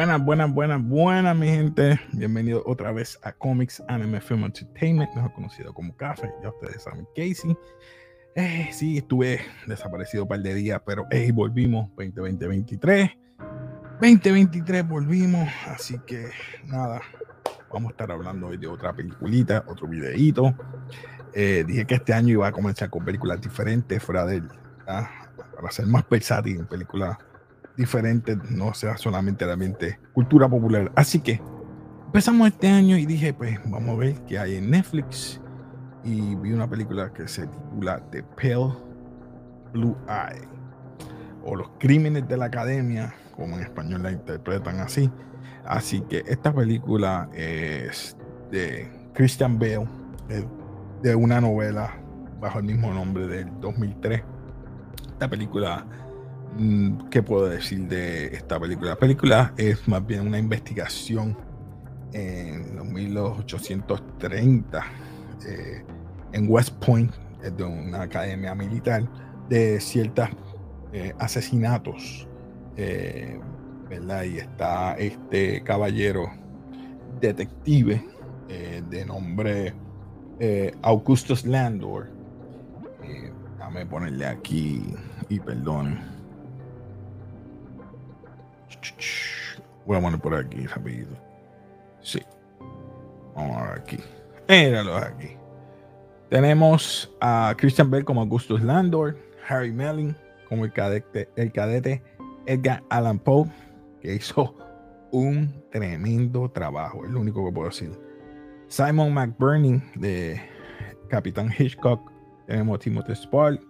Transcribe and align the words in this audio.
Buenas, 0.00 0.24
buenas, 0.24 0.54
buenas, 0.54 0.82
buenas, 0.82 1.36
mi 1.36 1.46
gente. 1.46 2.00
Bienvenido 2.12 2.62
otra 2.64 2.90
vez 2.90 3.18
a 3.22 3.32
Comics 3.32 3.82
Anime 3.86 4.22
Film 4.22 4.44
Entertainment, 4.44 5.14
mejor 5.14 5.34
conocido 5.34 5.74
como 5.74 5.94
Café. 5.94 6.32
Ya 6.42 6.48
ustedes 6.48 6.84
saben, 6.84 7.06
Casey. 7.14 7.54
Eh, 8.34 8.70
sí, 8.72 8.96
estuve 8.96 9.42
desaparecido 9.66 10.22
un 10.22 10.30
par 10.30 10.40
de 10.40 10.54
días, 10.54 10.80
pero 10.86 11.04
hey, 11.10 11.30
volvimos 11.32 11.90
2020-2023. 11.96 13.14
2023 14.00 14.88
volvimos, 14.88 15.46
así 15.66 15.98
que 16.06 16.30
nada, 16.64 17.02
vamos 17.70 17.90
a 17.90 17.92
estar 17.92 18.10
hablando 18.10 18.46
hoy 18.46 18.56
de 18.56 18.68
otra 18.68 18.94
peliculita, 18.94 19.64
otro 19.68 19.86
videíto. 19.86 20.54
Eh, 21.34 21.62
dije 21.66 21.84
que 21.84 21.96
este 21.96 22.14
año 22.14 22.30
iba 22.30 22.48
a 22.48 22.52
comenzar 22.52 22.88
con 22.88 23.04
películas 23.04 23.38
diferentes 23.38 24.02
fuera 24.02 24.24
de 24.24 24.36
él, 24.36 24.48
para 24.86 25.70
ser 25.70 25.86
más 25.88 26.08
versátil 26.08 26.56
en 26.56 26.66
películas 26.66 27.18
diferente, 27.80 28.36
no 28.50 28.74
sea 28.74 28.96
solamente 28.98 29.44
realmente 29.44 29.98
cultura 30.12 30.48
popular. 30.48 30.92
Así 30.94 31.18
que 31.20 31.40
empezamos 32.06 32.48
este 32.48 32.68
año 32.68 32.98
y 32.98 33.06
dije, 33.06 33.32
pues 33.32 33.58
vamos 33.64 33.96
a 33.96 33.98
ver 33.98 34.14
qué 34.26 34.38
hay 34.38 34.56
en 34.56 34.70
Netflix. 34.70 35.40
Y 36.04 36.34
vi 36.36 36.52
una 36.52 36.68
película 36.68 37.12
que 37.12 37.26
se 37.26 37.46
titula 37.46 38.00
The 38.10 38.22
Pale 38.22 38.74
Blue 39.72 39.96
Eye 40.08 40.46
o 41.42 41.56
Los 41.56 41.70
Crímenes 41.78 42.28
de 42.28 42.36
la 42.36 42.46
Academia, 42.46 43.14
como 43.34 43.56
en 43.56 43.62
español 43.62 44.02
la 44.02 44.12
interpretan 44.12 44.80
así. 44.80 45.10
Así 45.64 46.02
que 46.02 46.22
esta 46.26 46.52
película 46.52 47.30
es 47.32 48.14
de 48.50 48.90
Christian 49.14 49.58
Bale, 49.58 49.88
de, 51.02 51.14
una 51.14 51.40
novela 51.40 51.94
bajo 52.40 52.58
el 52.58 52.64
mismo 52.66 52.92
nombre 52.92 53.26
del 53.26 53.48
2003. 53.60 54.22
Esta 55.12 55.28
película 55.28 55.86
¿Qué 57.10 57.22
puedo 57.22 57.48
decir 57.48 57.86
de 57.88 58.26
esta 58.34 58.58
película? 58.58 58.90
La 58.90 58.96
película 58.96 59.54
es 59.56 59.86
más 59.86 60.04
bien 60.04 60.26
una 60.26 60.38
investigación 60.38 61.36
en 62.12 62.76
los 62.76 62.84
1830 62.86 64.84
eh, 65.46 65.84
en 66.32 66.46
West 66.48 66.74
Point, 66.84 67.12
de 67.40 67.64
una 67.64 68.02
academia 68.02 68.54
militar, 68.54 69.08
de 69.48 69.80
ciertos 69.80 70.28
eh, 70.92 71.14
asesinatos, 71.18 72.28
eh, 72.76 73.40
¿verdad? 73.88 74.24
Y 74.24 74.38
está 74.38 74.94
este 74.94 75.62
caballero 75.62 76.30
detective 77.20 78.04
de 78.90 79.06
nombre 79.06 79.72
Augustus 80.82 81.46
Landor. 81.46 82.08
déjame 83.56 83.86
ponerle 83.86 84.26
aquí 84.26 84.82
y 85.28 85.38
perdón 85.38 86.19
Voy 89.86 89.96
a 89.96 90.00
poner 90.00 90.20
por 90.20 90.34
aquí 90.34 90.66
rapidito. 90.66 91.14
Sí. 92.00 92.20
Vamos 93.34 93.56
a 93.56 93.62
ver 93.64 93.80
aquí. 93.80 93.98
Aquí. 94.48 95.36
Tenemos 96.28 97.12
a 97.20 97.54
Christian 97.56 97.90
Bell 97.90 98.04
como 98.04 98.20
Augustus 98.20 98.62
Landor, 98.62 99.16
Harry 99.48 99.72
Melling 99.72 100.16
como 100.48 100.64
el 100.64 100.72
cadete, 100.72 101.28
el 101.36 101.52
cadete 101.52 102.02
Edgar 102.46 102.82
Allan 102.90 103.18
Poe, 103.18 103.48
que 104.00 104.14
hizo 104.14 104.56
un 105.12 105.62
tremendo 105.70 106.50
trabajo, 106.50 107.04
es 107.04 107.10
lo 107.10 107.20
único 107.20 107.44
que 107.44 107.52
puedo 107.52 107.68
decir. 107.68 107.90
Simon 108.68 109.14
McBurney 109.14 109.82
de 109.94 110.40
Capitán 111.08 111.50
Hitchcock, 111.56 112.00
tenemos 112.46 112.80
Timothy 112.80 113.14
Spall, 113.14 113.60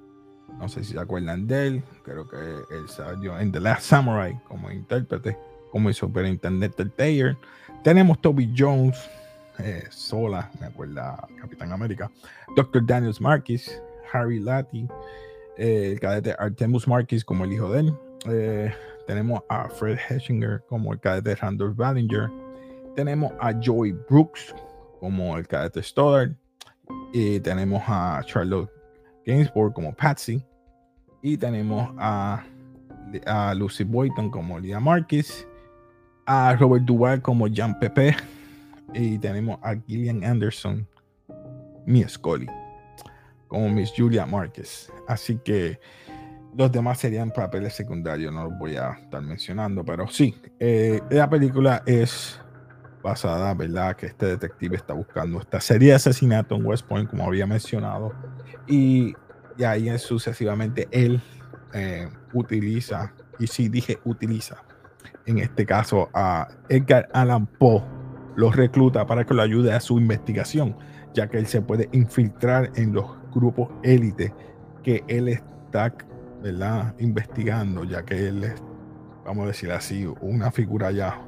no 0.60 0.69
sé 0.69 0.84
si 0.84 0.93
se 0.93 1.00
acuerdan 1.00 1.47
de 1.47 1.66
él. 1.66 1.82
Creo 2.04 2.28
que 2.28 2.37
él 2.37 2.88
salió 2.88 3.38
en 3.38 3.50
The 3.50 3.60
Last 3.60 3.82
Samurai 3.82 4.38
como 4.47 4.71
intérprete, 4.71 5.37
como 5.72 5.88
el 5.88 5.94
superintendente 5.94 6.84
Taylor. 6.84 7.37
Tenemos 7.82 8.21
Toby 8.21 8.53
Jones, 8.56 8.99
eh, 9.59 9.84
sola, 9.91 10.50
me 10.60 10.66
acuerda 10.66 11.26
Capitán 11.41 11.72
América. 11.72 12.10
Dr. 12.56 12.84
Daniels 12.84 13.20
Marquis, 13.20 13.81
Harry 14.12 14.38
Lati, 14.38 14.87
eh, 15.56 15.93
el 15.93 16.00
cadete 16.00 16.34
Artemus 16.38 16.87
Marquis 16.87 17.25
como 17.25 17.44
el 17.44 17.53
hijo 17.53 17.70
de 17.72 17.81
él. 17.81 17.94
Eh, 18.26 18.75
tenemos 19.06 19.43
a 19.49 19.69
Fred 19.69 19.99
Heschinger 20.09 20.62
como 20.69 20.93
el 20.93 21.00
cadete 21.00 21.34
Randolph 21.34 21.76
Ballinger. 21.76 22.31
Tenemos 22.94 23.32
a 23.41 23.53
Joey 23.62 23.93
Brooks 24.09 24.54
como 25.00 25.37
el 25.38 25.49
cadete 25.49 25.82
Stoddard. 25.82 26.32
Y 27.12 27.41
tenemos 27.41 27.82
a 27.87 28.20
Charlotte 28.25 28.70
Gainsbourg 29.25 29.72
como 29.72 29.94
Patsy. 29.94 30.44
Y 31.22 31.36
tenemos 31.36 31.94
a, 31.98 32.44
Lucy 33.56 33.84
Boyton 33.84 34.31
como 34.31 34.58
Lia 34.58 34.81
Marquis, 34.81 35.47
a 36.26 36.54
Robert 36.54 36.84
Duval 36.84 37.20
como 37.20 37.48
Jean 37.48 37.78
Pepe 37.78 38.16
y 38.94 39.19
tenemos 39.19 39.58
a 39.62 39.75
Gillian 39.86 40.25
Anderson, 40.25 40.86
Miss 41.86 42.12
Scully, 42.12 42.47
como 43.48 43.69
Miss 43.69 43.92
Julia 43.97 44.26
Marquez. 44.26 44.92
Así 45.08 45.38
que 45.44 45.81
los 46.56 46.70
demás 46.70 46.98
serían 46.98 47.31
papeles 47.31 47.75
secundarios, 47.75 48.32
no 48.32 48.44
los 48.44 48.58
voy 48.58 48.76
a 48.76 48.92
estar 48.92 49.22
mencionando, 49.22 49.84
pero 49.84 50.08
sí, 50.08 50.37
eh, 50.58 51.00
la 51.10 51.28
película 51.28 51.82
es 51.87 52.41
basada, 53.02 53.54
¿verdad? 53.54 53.97
Que 53.97 54.06
este 54.06 54.26
detective 54.26 54.76
está 54.76 54.94
buscando 54.94 55.41
esta 55.41 55.60
serie 55.60 55.91
de 55.91 55.94
asesinato 55.94 56.54
en 56.54 56.66
West 56.66 56.87
Point, 56.87 57.08
como 57.08 57.25
había 57.25 57.47
mencionado, 57.47 58.12
y 58.66 59.14
y 59.60 59.65
ahí 59.65 59.98
sucesivamente 59.98 60.88
él 60.91 61.21
eh, 61.75 62.09
utiliza, 62.32 63.12
y 63.38 63.47
si 63.47 63.69
dije 63.69 63.98
utiliza, 64.04 64.56
en 65.26 65.38
este 65.38 65.66
caso 65.66 66.09
a 66.15 66.48
Edgar 66.71 67.10
Allan 67.12 67.47
Poe, 67.47 67.82
lo 68.37 68.50
recluta 68.50 69.04
para 69.06 69.26
que 69.26 69.34
lo 69.34 69.43
ayude 69.43 69.75
a 69.75 69.81
su 69.81 69.99
investigación, 69.99 70.76
ya 71.12 71.28
que 71.28 71.37
él 71.37 71.47
se 71.47 71.60
puede 71.60 71.91
infiltrar 71.93 72.70
en 72.75 72.94
los 72.94 73.04
grupos 73.34 73.69
élite 73.82 74.32
que 74.82 75.04
él 75.09 75.28
está 75.28 75.93
¿verdad? 76.43 76.94
investigando, 76.99 77.84
ya 77.84 78.03
que 78.03 78.28
él 78.28 78.44
es, 78.44 78.54
vamos 79.26 79.44
a 79.44 79.49
decir 79.49 79.70
así, 79.72 80.06
una 80.22 80.50
figura 80.50 80.91
ya 80.91 81.20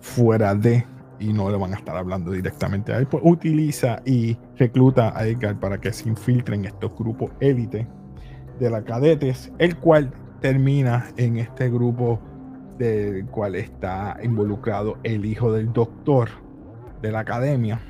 fuera 0.00 0.54
de 0.54 0.86
y 1.18 1.32
no 1.32 1.50
le 1.50 1.56
van 1.56 1.72
a 1.72 1.76
estar 1.76 1.96
hablando 1.96 2.30
directamente 2.30 2.92
a 2.92 2.98
él, 2.98 3.06
pues 3.06 3.22
utiliza 3.26 4.00
y 4.04 4.36
recluta 4.56 5.18
a 5.18 5.26
Edgar 5.26 5.58
para 5.58 5.80
que 5.80 5.92
se 5.92 6.08
infiltren 6.08 6.64
estos 6.64 6.92
grupos 6.96 7.30
élite 7.40 7.86
de 8.58 8.70
la 8.70 8.82
cadetes, 8.82 9.52
el 9.58 9.76
cual 9.76 10.12
termina 10.40 11.08
en 11.16 11.38
este 11.38 11.68
grupo 11.70 12.20
del 12.78 13.26
cual 13.26 13.56
está 13.56 14.16
involucrado 14.22 14.98
el 15.02 15.24
hijo 15.24 15.52
del 15.52 15.72
doctor 15.72 16.28
de 17.02 17.12
la 17.12 17.20
academia, 17.20 17.80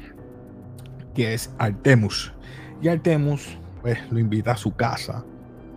que 1.15 1.35
es 1.35 1.55
Artemus. 1.59 2.33
Y 2.81 2.89
Artemus 2.89 3.59
pues 3.83 3.99
lo 4.11 4.19
invita 4.19 4.53
a 4.53 4.57
su 4.57 4.75
casa 4.75 5.25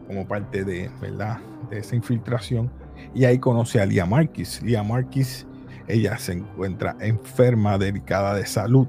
como 0.07 0.27
parte 0.27 0.63
de, 0.63 0.89
¿verdad? 1.01 1.39
de 1.69 1.79
esa 1.79 1.95
infiltración 1.95 2.69
y 3.13 3.25
ahí 3.25 3.39
conoce 3.39 3.81
a 3.81 3.85
Lia 3.85 4.05
Marquis. 4.05 4.61
Lia 4.61 4.83
Marquis 4.83 5.45
ella 5.87 6.17
se 6.17 6.33
encuentra 6.33 6.95
enferma, 6.99 7.77
delicada 7.77 8.35
de 8.35 8.45
salud 8.45 8.87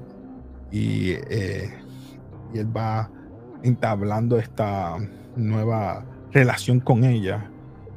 y, 0.71 1.11
eh, 1.29 1.73
y 2.53 2.59
él 2.59 2.75
va 2.75 3.09
entablando 3.63 4.37
esta 4.37 4.97
nueva 5.35 6.05
relación 6.31 6.79
con 6.79 7.03
ella 7.03 7.49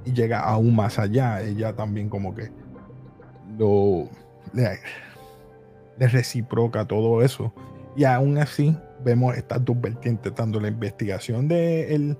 y 0.04 0.12
llega 0.12 0.40
aún 0.40 0.74
más 0.74 0.98
allá. 0.98 1.42
Ella 1.42 1.74
también 1.74 2.08
como 2.08 2.34
que 2.34 2.50
lo 3.58 4.08
le, 4.52 4.78
reciproca 5.98 6.86
todo 6.86 7.22
eso. 7.22 7.52
Y 7.96 8.04
aún 8.04 8.38
así 8.38 8.76
vemos 9.04 9.36
estas 9.36 9.64
dos 9.64 9.80
vertientes, 9.80 10.34
tanto 10.34 10.60
la 10.60 10.68
investigación 10.68 11.48
del 11.48 12.16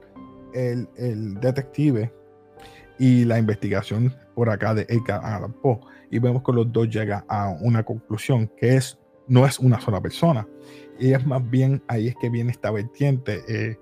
de 0.52 0.79
el, 0.96 1.34
detective 1.40 2.12
y 2.98 3.25
la 3.25 3.38
investigación 3.38 4.14
por 4.34 4.50
acá 4.50 4.75
de 4.75 4.87
Edgar 4.88 5.25
Allan 5.25 5.52
Poe. 5.52 5.81
Y 6.10 6.19
vemos 6.19 6.43
que 6.43 6.52
los 6.52 6.72
dos 6.72 6.88
llegan 6.88 7.25
a 7.28 7.48
una 7.60 7.82
conclusión 7.82 8.50
que 8.56 8.76
es 8.76 8.98
no 9.28 9.44
es 9.44 9.58
una 9.58 9.81
sola 9.81 10.00
persona. 10.00 10.46
Y 10.98 11.12
es 11.12 11.26
más 11.26 11.48
bien 11.50 11.82
ahí 11.88 12.08
es 12.08 12.16
que 12.16 12.31
viene 12.31 12.52
esta 12.52 12.70
vertiente 12.70 13.43
eh, 13.48 13.78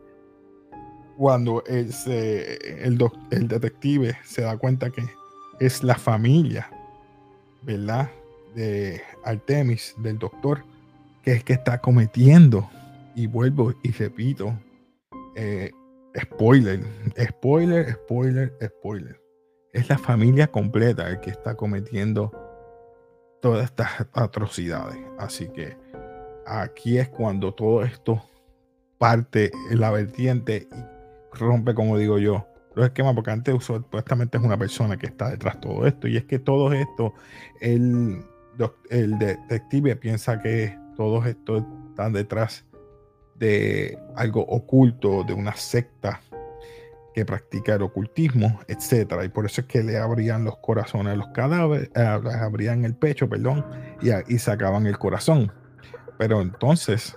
cuando 1.16 1.62
el, 1.66 1.92
el, 2.06 2.98
detective 3.48 4.16
se 4.24 4.42
da 4.42 4.56
cuenta 4.56 4.90
que 4.90 5.02
es 5.60 5.84
la 5.84 5.94
familia 5.94 6.68
verdad 7.62 8.10
de 8.54 9.00
Artemis 9.24 9.94
del 9.98 10.18
doctor 10.18 10.64
que 11.22 11.32
es 11.32 11.44
que 11.44 11.52
está 11.52 11.78
cometiendo 11.78 12.68
y 13.14 13.28
vuelvo 13.28 13.74
y 13.82 13.92
repito 13.92 14.58
eh, 15.36 15.70
spoiler 16.20 16.80
spoiler 17.18 17.92
spoiler 17.92 18.52
spoiler 18.62 19.20
es 19.74 19.88
la 19.88 19.98
familia 19.98 20.46
completa 20.46 21.08
el 21.08 21.20
que 21.20 21.30
está 21.30 21.56
cometiendo 21.56 22.32
todas 23.42 23.64
estas 23.64 24.06
atrocidades. 24.14 24.96
Así 25.18 25.48
que 25.48 25.76
aquí 26.46 26.96
es 26.96 27.10
cuando 27.10 27.52
todo 27.52 27.82
esto 27.84 28.22
parte 28.96 29.50
en 29.70 29.80
la 29.80 29.90
vertiente 29.90 30.68
y 30.72 31.36
rompe, 31.36 31.74
como 31.74 31.98
digo 31.98 32.18
yo, 32.18 32.46
los 32.74 32.86
esquemas, 32.86 33.14
porque 33.14 33.32
antes 33.32 33.62
supuestamente 33.62 34.38
es 34.38 34.44
una 34.44 34.56
persona 34.56 34.96
que 34.96 35.06
está 35.06 35.28
detrás 35.28 35.56
de 35.56 35.60
todo 35.60 35.86
esto. 35.86 36.08
Y 36.08 36.16
es 36.16 36.24
que 36.24 36.38
todo 36.38 36.72
esto, 36.72 37.12
el, 37.60 38.24
el 38.88 39.18
detective 39.18 39.96
piensa 39.96 40.40
que 40.40 40.78
todo 40.96 41.24
esto 41.26 41.66
está 41.90 42.08
detrás 42.10 42.64
de 43.36 43.98
algo 44.16 44.40
oculto, 44.42 45.24
de 45.24 45.32
una 45.32 45.54
secta 45.56 46.20
que 47.14 47.24
practica 47.24 47.74
el 47.74 47.82
ocultismo, 47.82 48.60
etcétera. 48.66 49.24
Y 49.24 49.28
por 49.28 49.46
eso 49.46 49.60
es 49.60 49.66
que 49.68 49.82
le 49.82 49.96
abrían 49.98 50.44
los 50.44 50.56
corazones 50.58 51.14
a 51.14 51.16
los 51.16 51.28
cadáveres, 51.28 51.90
eh, 51.94 52.02
abrían 52.02 52.84
el 52.84 52.96
pecho, 52.96 53.28
perdón, 53.28 53.64
y, 54.02 54.38
sacaban 54.38 54.86
el 54.86 54.98
corazón. 54.98 55.52
Pero 56.18 56.42
entonces 56.42 57.16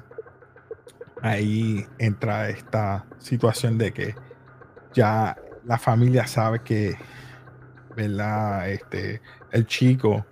ahí 1.22 1.86
entra 1.98 2.50
esta 2.50 3.08
situación 3.18 3.80
de 3.80 3.92
que 3.92 4.16
ya 4.94 5.36
la 5.66 5.80
familia 5.80 6.28
sabe 6.28 6.60
que, 6.60 6.96
¿verdad? 7.96 8.70
Este, 8.70 9.22
el 9.52 9.66
chico, 9.66 10.26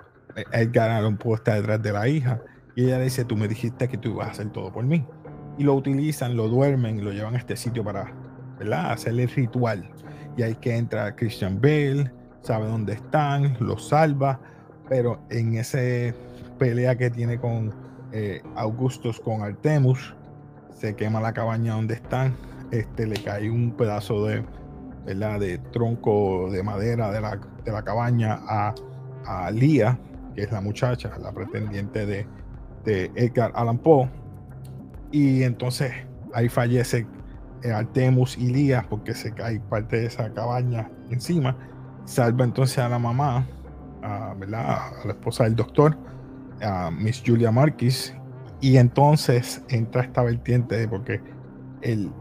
Edgar 0.51 0.91
Allan 0.91 1.17
Poe 1.17 1.35
está 1.35 1.55
detrás 1.55 1.81
de 1.81 1.91
la 1.91 2.07
hija. 2.07 2.39
Y 2.75 2.85
ella 2.85 2.99
le 2.99 3.05
dice, 3.05 3.25
tú 3.25 3.35
me 3.35 3.47
dijiste 3.47 3.87
que 3.87 3.97
tú 3.97 4.09
ibas 4.09 4.27
a 4.27 4.31
hacer 4.31 4.51
todo 4.51 4.71
por 4.71 4.83
mí. 4.83 5.07
Y 5.57 5.63
lo 5.63 5.75
utilizan, 5.75 6.35
lo 6.35 6.47
duermen, 6.47 7.03
lo 7.03 7.11
llevan 7.11 7.35
a 7.35 7.37
este 7.37 7.55
sitio 7.55 7.83
para, 7.83 8.11
¿verdad? 8.59 8.91
Hacer 8.91 9.19
el 9.19 9.29
ritual. 9.29 9.89
Y 10.37 10.43
ahí 10.43 10.55
que 10.55 10.75
entra 10.75 11.15
Christian 11.15 11.61
Bale, 11.61 12.11
sabe 12.41 12.67
dónde 12.67 12.93
están, 12.93 13.55
lo 13.59 13.77
salva. 13.77 14.39
Pero 14.89 15.19
en 15.29 15.55
ese 15.55 16.13
pelea 16.59 16.95
que 16.95 17.09
tiene 17.09 17.39
con 17.39 17.73
eh, 18.11 18.41
Augustus, 18.55 19.19
con 19.19 19.41
Artemus, 19.41 20.15
se 20.71 20.95
quema 20.95 21.21
la 21.21 21.33
cabaña 21.33 21.73
donde 21.73 21.95
están, 21.95 22.35
este, 22.71 23.07
le 23.07 23.15
cae 23.23 23.49
un 23.49 23.71
pedazo 23.71 24.25
de, 24.25 24.43
¿verdad? 25.05 25.39
de 25.39 25.57
tronco 25.57 26.49
de 26.51 26.61
madera 26.63 27.11
de 27.11 27.21
la, 27.21 27.39
de 27.63 27.71
la 27.71 27.83
cabaña 27.83 28.39
a, 28.47 28.75
a 29.25 29.51
Lía, 29.51 29.97
que 30.35 30.43
es 30.43 30.51
la 30.51 30.61
muchacha, 30.61 31.17
la 31.17 31.31
pretendiente 31.31 32.05
de, 32.05 32.27
de 32.83 33.11
Edgar 33.15 33.51
Allan 33.55 33.77
Poe. 33.77 34.09
Y 35.15 35.43
entonces 35.43 35.93
ahí 36.33 36.49
fallece 36.49 37.07
eh, 37.63 37.71
Artemus 37.71 38.37
y 38.37 38.47
Lía 38.47 38.85
porque 38.89 39.13
se 39.13 39.31
cae 39.31 39.61
parte 39.61 40.01
de 40.01 40.07
esa 40.07 40.29
cabaña 40.33 40.91
encima. 41.09 41.55
Salva 42.03 42.43
entonces 42.43 42.79
a 42.79 42.89
la 42.89 42.99
mamá, 42.99 43.47
a, 44.03 44.33
¿verdad? 44.37 44.77
a 45.01 45.05
la 45.05 45.13
esposa 45.13 45.45
del 45.45 45.55
doctor, 45.55 45.97
a 46.61 46.91
Miss 46.91 47.23
Julia 47.25 47.49
Marquis, 47.49 48.13
y 48.59 48.75
entonces 48.75 49.63
entra 49.69 50.01
esta 50.01 50.21
vertiente 50.21 50.85
porque 50.89 51.21
él, 51.81 52.11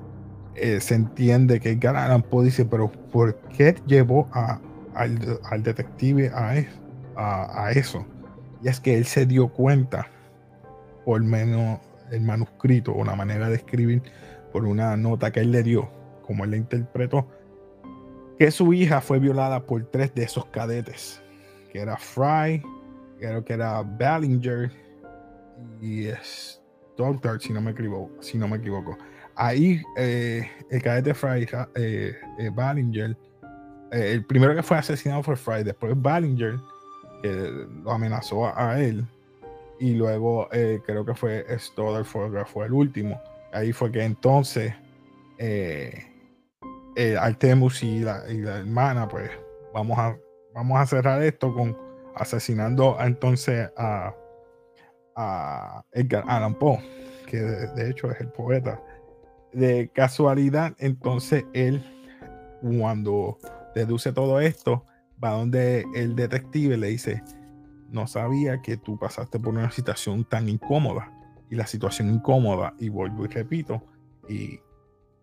eh, 0.55 0.81
se 0.81 0.95
entiende 0.95 1.59
que 1.59 1.71
Edgar 1.71 1.97
Allan 1.97 2.23
Poe 2.23 2.45
dice, 2.45 2.65
pero 2.65 2.93
¿por 3.11 3.35
qué 3.57 3.75
llevó 3.89 4.29
a, 4.31 4.61
al, 4.95 5.19
detective 5.65 6.31
a, 6.33 6.55
a, 7.17 7.65
a, 7.65 7.73
eso? 7.73 8.07
Y 8.63 8.69
es 8.69 8.79
que 8.79 8.97
él 8.97 9.05
se 9.05 9.27
dio 9.27 9.49
cuenta, 9.49 10.07
por 11.05 11.21
menos 11.25 11.81
el 12.11 12.21
manuscrito 12.21 12.95
o 12.95 13.05
la 13.05 13.15
manera 13.15 13.49
de 13.49 13.57
escribir, 13.57 14.03
por 14.53 14.65
una 14.65 14.97
nota 14.97 15.33
que 15.33 15.41
él 15.41 15.51
le 15.51 15.63
dio, 15.63 15.89
como 16.23 16.45
él 16.45 16.53
la 16.53 16.57
interpretó, 16.57 17.29
que 18.39 18.51
su 18.51 18.73
hija 18.73 19.01
fue 19.01 19.19
violada 19.19 19.67
por 19.67 19.85
tres 19.91 20.15
de 20.15 20.25
esos 20.25 20.47
cadetes, 20.47 21.23
que 21.73 21.81
era 21.81 21.97
Fry, 21.97 22.63
que 23.19 23.53
era 23.53 23.83
Ballinger 23.83 24.71
y 25.81 26.07
Stoddard, 26.23 27.41
si 27.41 27.53
no 27.53 27.61
me 27.61 27.73
equivoco. 27.73 28.23
Si 28.23 28.39
no 28.39 28.49
me 28.49 28.57
equivoco. 28.57 28.97
Ahí 29.37 29.83
eh, 29.97 30.49
el 30.71 30.83
cadete 30.83 31.15
Fry, 31.15 31.49
eh, 31.75 32.15
eh, 32.39 32.51
Ballinger, 32.53 33.17
el 33.91 34.25
primero 34.25 34.55
que 34.55 34.63
fue 34.63 34.77
asesinado 34.77 35.23
fue 35.23 35.37
Fry, 35.37 35.65
después 35.65 35.93
Ballinger, 35.97 36.57
que 37.23 37.67
lo 37.83 37.91
amenazó 37.91 38.47
a, 38.57 38.81
él, 38.81 39.07
y 39.85 39.95
luego 39.95 40.49
creo 40.87 41.05
que 41.05 41.15
fue 41.15 41.47
Stoddard 41.59 42.05
fue, 42.05 42.45
fue 42.47 42.67
el 42.67 42.73
último. 42.73 43.21
Ahí 43.53 43.73
fue 43.73 43.91
que 43.93 44.03
entonces 44.03 44.73
Artemus 47.21 47.83
y 47.83 48.01
la, 48.01 48.23
y 48.31 48.39
la 48.39 48.59
hermana, 48.59 49.09
pues 49.09 49.31
vamos 49.73 49.99
a, 49.99 50.17
vamos 50.55 50.79
a 50.79 50.87
cerrar 50.87 51.23
esto 51.23 51.53
con 51.53 51.77
asesinando 52.17 52.97
entonces 53.01 53.69
a 53.77 54.15
a 55.17 55.85
Edgar 55.93 56.25
Allan 56.27 56.55
Poe, 56.55 56.79
que 57.27 57.39
de, 57.39 57.91
hecho 57.91 58.11
es 58.11 58.21
el 58.21 58.29
poeta. 58.29 58.81
De 59.53 59.91
casualidad, 59.95 60.75
entonces 60.79 61.45
él, 61.53 61.83
cuando 62.61 63.39
deduce 63.75 64.13
todo 64.13 64.41
esto, 64.41 64.85
va 65.23 65.31
donde 65.31 65.85
el 65.95 66.17
detective 66.17 66.77
le 66.77 66.89
dice, 66.89 67.23
no 67.91 68.07
sabía 68.07 68.63
que 68.63 68.77
tú 68.77 68.99
pasaste 68.99 69.39
por 69.39 69.55
una 69.55 69.71
situación 69.71 70.25
tan 70.25 70.49
incómoda. 70.49 71.11
Y 71.51 71.57
la 71.57 71.67
situación 71.67 72.11
incómoda, 72.11 72.75
y 72.79 72.89
vuelvo 72.89 73.25
y 73.25 73.29
repito, 73.29 73.85
y 74.29 74.61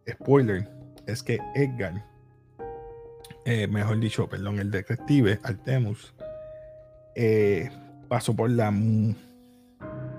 spoiler, 0.10 0.70
es 1.08 1.24
que 1.24 1.40
Edgar, 1.56 2.06
eh, 3.46 3.68
mejor 3.68 4.00
dicho, 4.00 4.30
perdón, 4.30 4.60
el 4.60 4.72
detective 4.72 5.40
Artemus, 5.44 6.14
eh, 7.16 7.70
pasó 8.08 8.36
por 8.36 8.50
la 8.50 8.72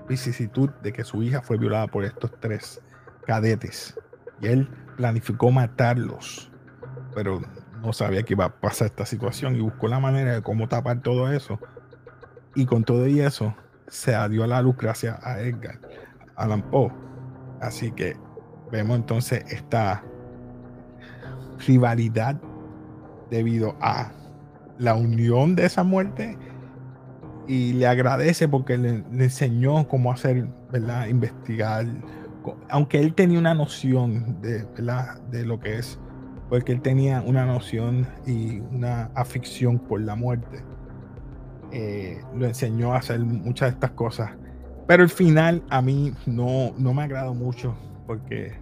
vicisitud 0.07 0.69
de 0.81 0.93
que 0.93 1.03
su 1.03 1.23
hija 1.23 1.41
fue 1.41 1.57
violada 1.57 1.87
por 1.87 2.03
estos 2.03 2.31
tres 2.39 2.81
cadetes. 3.25 3.97
Y 4.41 4.47
él 4.47 4.67
planificó 4.97 5.51
matarlos, 5.51 6.51
pero 7.15 7.41
no 7.81 7.93
sabía 7.93 8.23
que 8.23 8.33
iba 8.33 8.45
a 8.45 8.59
pasar 8.59 8.87
esta 8.87 9.05
situación 9.05 9.55
y 9.55 9.61
buscó 9.61 9.87
la 9.87 9.99
manera 9.99 10.33
de 10.33 10.41
cómo 10.41 10.67
tapar 10.67 11.01
todo 11.01 11.31
eso. 11.31 11.59
Y 12.55 12.65
con 12.65 12.83
todo 12.83 13.07
y 13.07 13.19
eso, 13.19 13.53
se 13.87 14.13
dio 14.29 14.43
a 14.43 14.47
la 14.47 14.61
luz 14.61 14.75
gracias 14.77 15.17
a 15.23 15.39
Edgar 15.39 15.79
Allan 16.35 16.61
Poe. 16.69 16.91
Así 17.61 17.91
que 17.91 18.15
vemos 18.71 18.97
entonces 18.97 19.43
esta 19.51 20.03
rivalidad 21.65 22.39
debido 23.29 23.75
a 23.81 24.11
la 24.77 24.95
unión 24.95 25.55
de 25.55 25.65
esa 25.65 25.83
muerte 25.83 26.37
y 27.47 27.73
le 27.73 27.87
agradece 27.87 28.47
porque 28.47 28.77
le, 28.77 29.03
enseñó 29.11 29.87
cómo 29.87 30.11
hacer, 30.11 30.47
¿verdad? 30.71 31.07
Investigar, 31.07 31.85
aunque 32.69 32.99
él 32.99 33.13
tenía 33.13 33.39
una 33.39 33.53
noción 33.53 34.41
de, 34.41 34.65
¿verdad? 34.75 35.21
de 35.29 35.45
lo 35.45 35.59
que 35.59 35.77
es, 35.77 35.99
porque 36.49 36.71
él 36.71 36.81
tenía 36.81 37.21
una 37.21 37.45
noción 37.45 38.07
y 38.25 38.59
una 38.59 39.09
afición 39.15 39.79
por 39.79 40.01
la 40.01 40.15
muerte. 40.15 40.63
Eh, 41.75 42.21
lo 42.35 42.45
enseñó 42.45 42.93
a 42.93 42.97
hacer 42.97 43.19
muchas 43.19 43.69
de 43.69 43.73
estas 43.73 43.91
cosas. 43.91 44.31
Pero 44.87 45.01
el 45.01 45.09
final 45.09 45.63
a 45.69 45.81
mí 45.81 46.13
no, 46.27 46.71
no 46.77 46.93
me 46.93 47.03
agrado 47.03 47.33
mucho 47.33 47.75
porque 48.05 48.53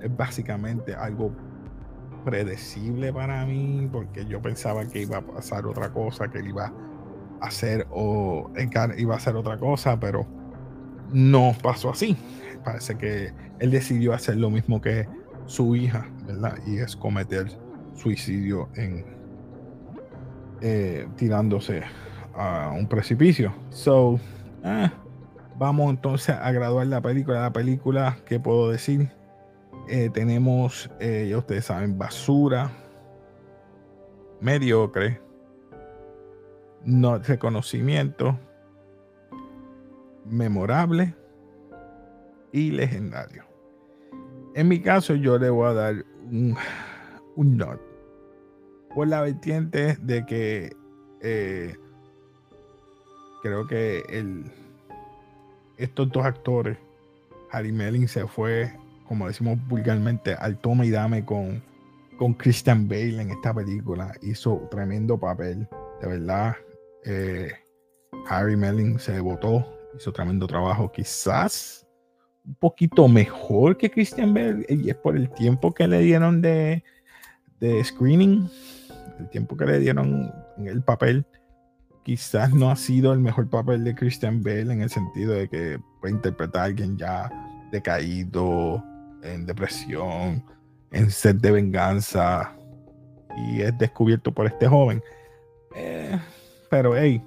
es 0.00 0.16
básicamente 0.16 0.94
algo 0.94 1.32
predecible 2.24 3.12
para 3.12 3.44
mí, 3.46 3.88
porque 3.90 4.26
yo 4.26 4.40
pensaba 4.40 4.84
que 4.86 5.02
iba 5.02 5.18
a 5.18 5.22
pasar 5.22 5.66
otra 5.66 5.90
cosa, 5.92 6.30
que 6.30 6.38
él 6.38 6.48
iba 6.48 6.72
a 7.40 7.46
hacer 7.46 7.86
o 7.90 8.48
iba 8.96 9.14
a 9.14 9.16
hacer 9.16 9.34
otra 9.34 9.58
cosa, 9.58 9.98
pero 9.98 10.24
no 11.12 11.56
pasó 11.62 11.90
así. 11.90 12.16
Parece 12.64 12.96
que 12.96 13.32
él 13.58 13.70
decidió 13.72 14.12
hacer 14.12 14.36
lo 14.36 14.50
mismo 14.50 14.80
que 14.80 15.08
su 15.46 15.74
hija, 15.74 16.06
¿verdad? 16.26 16.58
Y 16.64 16.78
es 16.78 16.94
cometer 16.94 17.50
suicidio 17.94 18.68
en 18.76 19.04
eh, 20.60 21.08
tirándose 21.16 21.82
a 22.34 22.72
un 22.76 22.86
precipicio. 22.86 23.52
So, 23.70 24.18
eh, 24.64 24.90
vamos 25.58 25.90
entonces 25.90 26.34
a 26.34 26.50
graduar 26.52 26.86
la 26.86 27.00
película. 27.00 27.40
La 27.42 27.52
película, 27.52 28.18
¿qué 28.26 28.40
puedo 28.40 28.70
decir? 28.70 29.10
Eh, 29.88 30.10
tenemos, 30.12 30.90
ya 31.00 31.36
ustedes 31.36 31.64
saben, 31.64 31.98
basura, 31.98 32.70
mediocre, 34.40 35.20
no 36.84 37.18
reconocimiento, 37.18 38.38
memorable 40.24 41.14
y 42.52 42.70
legendario. 42.70 43.44
En 44.54 44.68
mi 44.68 44.80
caso, 44.80 45.14
yo 45.14 45.38
le 45.38 45.50
voy 45.50 45.68
a 45.68 45.72
dar 45.72 46.04
un, 46.30 46.56
un 47.36 47.56
not 47.56 47.92
por 48.94 49.08
la 49.08 49.22
vertiente 49.22 49.96
de 50.00 50.26
que 50.26 50.76
eh, 51.20 51.76
creo 53.42 53.66
que 53.66 54.02
el, 54.08 54.44
estos 55.76 56.10
dos 56.10 56.24
actores, 56.24 56.78
Harry 57.50 57.72
Melling 57.72 58.08
se 58.08 58.26
fue, 58.26 58.72
como 59.06 59.26
decimos 59.26 59.58
vulgarmente, 59.68 60.34
al 60.34 60.58
toma 60.58 60.86
y 60.86 60.90
dame 60.90 61.24
con, 61.24 61.62
con 62.18 62.34
Christian 62.34 62.88
Bale 62.88 63.20
en 63.20 63.30
esta 63.30 63.52
película. 63.52 64.14
Hizo 64.22 64.68
tremendo 64.70 65.18
papel, 65.18 65.68
de 66.00 66.06
verdad. 66.08 66.56
Eh, 67.04 67.50
Harry 68.28 68.56
Melling 68.56 68.98
se 68.98 69.20
votó, 69.20 69.66
hizo 69.96 70.12
tremendo 70.12 70.46
trabajo, 70.46 70.90
quizás 70.90 71.86
un 72.44 72.54
poquito 72.54 73.06
mejor 73.08 73.76
que 73.76 73.90
Christian 73.90 74.34
Bale, 74.34 74.64
y 74.68 74.90
es 74.90 74.96
por 74.96 75.16
el 75.16 75.30
tiempo 75.30 75.74
que 75.74 75.86
le 75.86 76.00
dieron 76.00 76.40
de, 76.40 76.82
este 77.62 77.84
screening, 77.84 78.48
el 79.20 79.28
tiempo 79.30 79.56
que 79.56 79.64
le 79.66 79.78
dieron 79.78 80.32
en 80.58 80.66
el 80.66 80.82
papel, 80.82 81.24
quizás 82.02 82.52
no 82.52 82.70
ha 82.70 82.76
sido 82.76 83.12
el 83.12 83.20
mejor 83.20 83.48
papel 83.48 83.84
de 83.84 83.94
Christian 83.94 84.42
Bale 84.42 84.72
en 84.72 84.82
el 84.82 84.90
sentido 84.90 85.34
de 85.34 85.48
que 85.48 85.78
puede 86.00 86.14
interpretar 86.14 86.62
a 86.62 86.64
alguien 86.64 86.96
ya 86.96 87.30
decaído, 87.70 88.84
en 89.22 89.46
depresión, 89.46 90.44
en 90.90 91.10
sed 91.10 91.36
de 91.36 91.52
venganza, 91.52 92.52
y 93.36 93.62
es 93.62 93.76
descubierto 93.78 94.32
por 94.32 94.46
este 94.46 94.66
joven. 94.66 95.02
Eh, 95.74 96.18
pero 96.70 96.96
hey, 96.96 97.22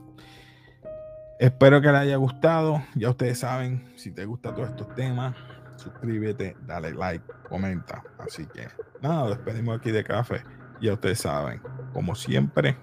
espero 1.40 1.82
que 1.82 1.92
le 1.92 1.98
haya 1.98 2.18
gustado. 2.18 2.84
Ya 2.96 3.10
ustedes 3.10 3.40
saben, 3.40 3.92
si 3.96 4.12
te 4.12 4.26
gustan 4.26 4.56
todos 4.56 4.70
estos 4.70 4.94
temas, 4.96 5.36
suscríbete, 5.78 6.56
dale 6.66 6.94
like, 6.94 7.26
comenta. 7.50 8.04
Así 8.20 8.46
que 8.48 8.68
nada, 9.02 9.30
despedimos 9.30 9.80
aquí 9.80 9.92
de 9.92 10.04
café. 10.04 10.44
Ya 10.82 10.94
ustedes 10.94 11.20
saben, 11.20 11.62
como 11.94 12.16
siempre. 12.16 12.78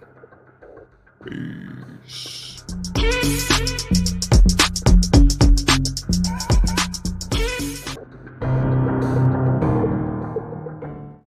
Peace. 1.25 2.63